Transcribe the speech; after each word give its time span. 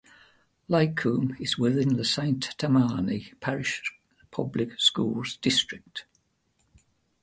Lacombe 0.67 1.35
is 1.39 1.59
within 1.59 1.95
the 1.95 2.03
Saint 2.03 2.57
Tammany 2.57 3.33
Parish 3.39 3.83
Public 4.31 4.71
Schools 4.81 5.37
district. 5.43 6.05